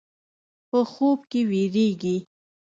په 0.69 0.79
خوب 0.91 1.19
کې 1.31 1.41
وېرېږي. 1.49 2.15